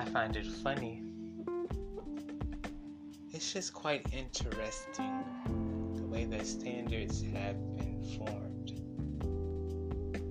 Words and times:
find 0.00 0.34
it 0.36 0.46
funny. 0.46 1.02
It's 3.30 3.52
just 3.52 3.74
quite 3.74 4.06
interesting 4.10 5.22
the 5.96 6.06
way 6.06 6.24
that 6.24 6.46
standards 6.46 7.22
have 7.34 7.56
been 7.76 8.02
formed, 8.16 8.72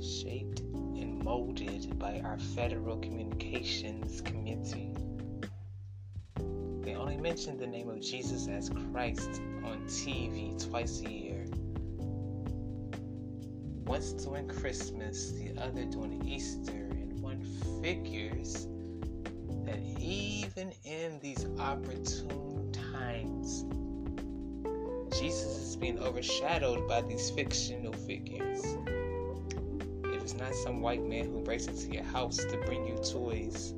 shaped, 0.00 0.60
and 0.60 1.18
molded 1.24 1.98
by 1.98 2.20
our 2.20 2.38
Federal 2.38 2.98
Communications 2.98 4.20
Committee. 4.20 4.94
They 6.82 6.94
only 6.94 7.16
mention 7.16 7.58
the 7.58 7.66
name 7.66 7.90
of 7.90 8.00
Jesus 8.00 8.46
as 8.46 8.70
Christ 8.70 9.42
on 9.64 9.84
TV 9.88 10.56
twice 10.70 11.00
a 11.00 11.10
year. 11.10 11.46
Once 13.86 14.12
during 14.12 14.46
Christmas, 14.46 15.32
the 15.32 15.60
other 15.60 15.84
during 15.84 16.24
Easter, 16.28 16.70
and 16.92 17.20
one 17.20 17.42
figures 17.82 18.68
even 20.08 20.72
in 20.84 21.18
these 21.20 21.46
opportune 21.58 22.72
times, 22.92 23.66
Jesus 25.18 25.68
is 25.68 25.76
being 25.76 25.98
overshadowed 25.98 26.88
by 26.88 27.02
these 27.02 27.30
fictional 27.30 27.92
figures. 27.92 28.64
If 30.04 30.22
it's 30.22 30.34
not 30.34 30.54
some 30.54 30.80
white 30.80 31.02
man 31.02 31.26
who 31.26 31.42
breaks 31.42 31.66
into 31.66 31.92
your 31.92 32.04
house 32.04 32.38
to 32.38 32.56
bring 32.64 32.86
you 32.86 32.96
toys, 32.96 33.74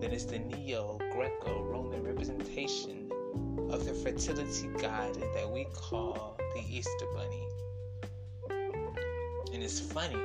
then 0.00 0.12
it's 0.12 0.24
the 0.24 0.38
neo 0.38 0.98
Greco 1.12 1.64
Roman 1.64 2.04
representation 2.04 3.10
of 3.70 3.84
the 3.84 3.94
fertility 3.94 4.68
god 4.80 5.14
that 5.34 5.50
we 5.50 5.66
call 5.74 6.38
the 6.54 6.62
Easter 6.70 7.06
Bunny. 7.14 7.48
And 9.52 9.62
it's 9.64 9.80
funny 9.80 10.16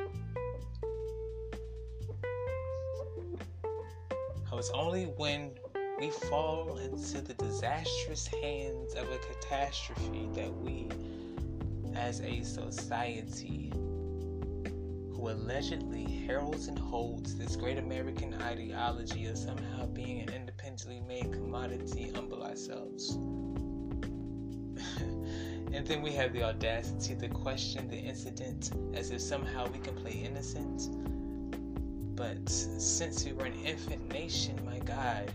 it's 4.57 4.71
only 4.71 5.05
when 5.17 5.51
we 5.99 6.09
fall 6.09 6.77
into 6.77 7.21
the 7.21 7.33
disastrous 7.35 8.27
hands 8.27 8.93
of 8.93 9.09
a 9.11 9.17
catastrophe 9.17 10.27
that 10.33 10.53
we, 10.53 10.89
as 11.95 12.21
a 12.21 12.43
society, 12.43 13.71
who 13.73 15.29
allegedly 15.29 16.03
heralds 16.27 16.67
and 16.67 16.77
holds 16.77 17.35
this 17.35 17.55
great 17.55 17.77
American 17.77 18.33
ideology 18.41 19.27
of 19.27 19.37
somehow 19.37 19.85
being 19.87 20.21
an 20.21 20.29
independently 20.33 21.01
made 21.07 21.31
commodity, 21.31 22.11
humble 22.13 22.43
ourselves. 22.43 23.15
and 25.73 25.87
then 25.87 26.01
we 26.01 26.11
have 26.11 26.33
the 26.33 26.43
audacity 26.43 27.15
to 27.15 27.27
question 27.29 27.87
the 27.87 27.97
incident 27.97 28.71
as 28.93 29.11
if 29.11 29.21
somehow 29.21 29.65
we 29.71 29.79
can 29.79 29.95
play 29.95 30.11
innocent. 30.11 30.89
But 32.15 32.47
since 32.47 33.25
we 33.25 33.33
were 33.33 33.45
an 33.45 33.65
infant 33.65 34.11
nation, 34.13 34.59
my 34.63 34.77
God, 34.79 35.33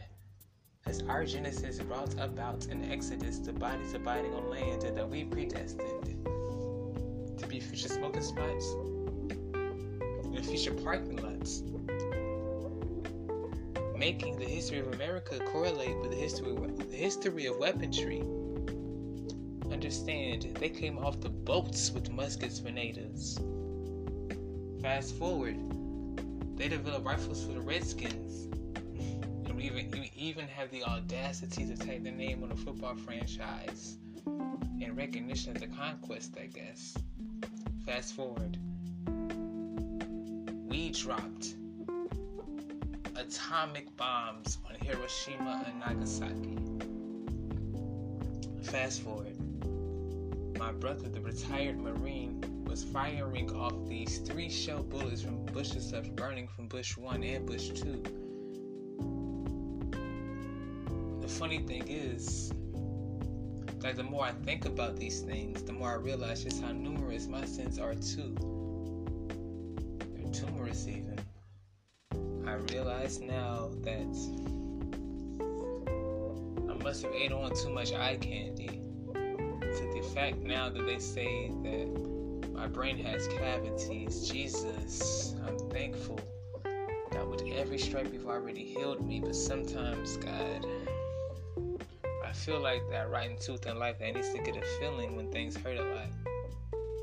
as 0.87 1.03
our 1.03 1.25
Genesis 1.25 1.81
brought 1.81 2.15
about 2.21 2.67
an 2.67 2.91
exodus 2.91 3.39
the 3.39 3.53
bodies 3.53 3.95
abiding 3.95 4.33
on 4.33 4.49
land 4.49 4.83
that 4.83 5.09
we 5.09 5.25
predestined 5.25 6.25
to 7.37 7.47
be 7.47 7.59
future 7.59 7.89
smoking 7.89 8.23
spots 8.23 8.75
and 10.25 10.47
future 10.47 10.73
parking 10.73 11.17
lots, 11.17 11.63
making 13.97 14.39
the 14.39 14.45
history 14.45 14.79
of 14.79 14.93
America 14.95 15.41
correlate 15.51 15.99
with 16.01 16.13
the 16.13 16.17
history 16.17 16.55
the 16.91 16.97
history 16.97 17.47
of 17.47 17.59
weaponry. 17.59 18.23
Understand, 19.73 20.57
they 20.61 20.69
came 20.69 20.97
off 20.99 21.21
the 21.21 21.29
boats 21.29 21.91
with 21.91 22.11
muskets 22.11 22.61
for 22.61 22.71
natives. 22.71 23.39
Fast 24.81 25.17
forward, 25.17 25.57
they 26.59 26.69
developed 26.69 27.07
rifles 27.07 27.45
for 27.45 27.53
the 27.53 27.61
Redskins. 27.61 28.47
And 29.47 29.55
we 29.55 29.65
even, 29.65 29.91
we 29.93 30.11
even 30.17 30.49
have 30.49 30.71
the 30.73 30.83
audacity 30.83 31.65
to 31.65 31.77
take 31.77 32.03
the 32.03 32.11
name 32.11 32.43
on 32.43 32.51
a 32.51 32.57
football 32.57 32.97
franchise 32.97 33.97
in 34.27 34.95
recognition 34.97 35.55
of 35.55 35.61
the 35.61 35.69
conquest, 35.69 36.37
I 36.39 36.47
guess. 36.47 36.97
Fast 37.87 38.15
forward, 38.15 38.59
we 40.69 40.91
dropped 40.91 41.55
atomic 43.17 43.97
bombs 43.97 44.59
on 44.69 44.75
Hiroshima 44.85 45.65
and 45.67 45.79
Nagasaki. 45.79 46.59
Fast 48.63 49.03
forward, 49.03 49.37
my 50.59 50.73
brother, 50.73 51.09
the 51.09 51.21
retired 51.21 51.79
Marine, 51.79 52.65
was 52.67 52.83
firing 52.83 53.49
off 53.55 53.73
these 53.87 54.19
three 54.19 54.51
shell 54.51 54.83
bullets 54.83 55.23
from 55.23 55.45
bushes 55.47 55.93
that's 55.93 56.09
burning 56.09 56.49
from 56.49 56.67
Bush 56.67 56.97
1 56.97 57.23
and 57.23 57.47
Bush 57.47 57.69
2. 57.69 58.03
The 61.21 61.29
funny 61.29 61.61
thing 61.61 61.85
is, 61.87 62.53
like 63.83 63.95
the 63.95 64.03
more 64.03 64.25
I 64.25 64.33
think 64.33 64.65
about 64.65 64.97
these 64.97 65.21
things, 65.21 65.63
the 65.63 65.73
more 65.73 65.93
I 65.93 65.95
realize 65.95 66.43
just 66.43 66.61
how 66.61 66.73
numerous 66.73 67.29
my 67.29 67.45
sins 67.45 67.79
are 67.79 67.95
too. 67.95 68.35
They're 70.13 70.43
numerous 70.43 70.89
even. 70.89 71.21
I 72.45 72.55
realize 72.73 73.21
now 73.21 73.71
that 73.83 74.17
I 76.69 76.75
must 76.83 77.05
have 77.05 77.13
ate 77.15 77.31
on 77.31 77.55
too 77.55 77.71
much 77.71 77.93
eye 77.93 78.17
candy. 78.21 78.88
Fact 80.15 80.39
now 80.39 80.69
that 80.71 80.87
they 80.87 80.99
say 80.99 81.51
that 81.63 82.51
my 82.53 82.67
brain 82.67 82.99
has 83.05 83.29
cavities, 83.29 84.29
Jesus, 84.29 85.35
I'm 85.47 85.59
thankful 85.71 86.19
that 87.13 87.29
with 87.29 87.43
every 87.53 87.79
stripe 87.79 88.13
you've 88.13 88.27
already 88.27 88.65
healed 88.65 89.07
me, 89.07 89.21
but 89.21 89.37
sometimes, 89.37 90.17
God, 90.17 90.67
I 92.25 92.33
feel 92.33 92.61
like 92.61 92.83
that 92.91 93.11
rotten 93.11 93.37
tooth 93.39 93.67
in 93.67 93.79
life 93.79 93.99
that 93.99 94.15
needs 94.15 94.33
to 94.33 94.39
get 94.39 94.57
a 94.57 94.63
feeling 94.81 95.15
when 95.15 95.31
things 95.31 95.57
hurt 95.57 95.79
a 95.79 95.85
lot. 95.85 96.09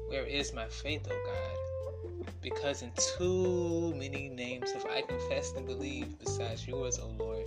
Where 0.10 0.26
is 0.26 0.54
my 0.54 0.68
faith, 0.68 1.08
oh 1.10 1.22
God? 1.26 2.28
Because 2.42 2.82
in 2.82 2.92
too 3.18 3.94
many 3.96 4.30
names 4.30 4.72
have 4.74 4.86
I 4.86 5.02
confessed 5.02 5.56
and 5.56 5.66
believed 5.66 6.20
besides 6.20 6.68
yours, 6.68 7.00
oh 7.02 7.14
Lord. 7.18 7.46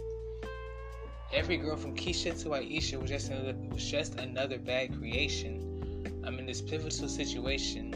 Every 1.33 1.59
girl 1.59 1.77
from 1.77 1.95
Keisha 1.95 2.41
to 2.43 2.49
Aisha 2.51 3.01
was 3.01 3.11
just 3.11 3.31
another 3.31 3.55
was 3.71 3.85
just 3.85 4.19
another 4.19 4.59
bad 4.59 4.97
creation. 4.99 6.23
I'm 6.25 6.39
in 6.39 6.47
this 6.47 6.63
pivotal 6.63 7.09
situation 7.09 7.93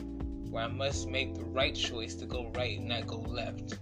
where 0.50 0.64
I 0.64 0.68
must 0.68 1.08
make 1.08 1.34
the 1.34 1.44
right 1.44 1.74
choice 1.74 2.14
to 2.16 2.26
go 2.26 2.52
right 2.54 2.78
and 2.78 2.88
not 2.88 3.06
go 3.06 3.16
left. 3.16 3.78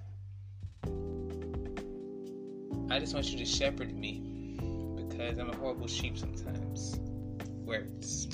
I 2.92 3.00
just 3.00 3.12
want 3.12 3.30
you 3.32 3.38
to 3.38 3.44
shepherd 3.44 3.92
me 3.92 4.20
because 4.96 5.38
I'm 5.38 5.50
a 5.50 5.56
horrible 5.56 5.88
sheep 5.88 6.16
sometimes. 6.16 7.00
Words. 7.64 8.28